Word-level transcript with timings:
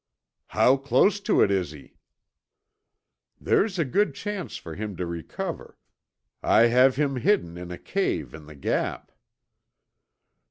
"How 0.47 0.77
close 0.77 1.19
to 1.19 1.43
it 1.43 1.51
is 1.51 1.69
he?" 1.73 1.93
"There's 3.39 3.77
a 3.77 3.85
good 3.85 4.15
chance 4.15 4.57
for 4.57 4.73
him 4.73 4.95
to 4.97 5.05
recover. 5.05 5.77
I 6.41 6.61
have 6.73 6.95
him 6.95 7.17
hidden 7.17 7.55
in 7.55 7.69
a 7.69 7.77
cave 7.77 8.33
in 8.33 8.47
the 8.47 8.55
Gap." 8.55 9.11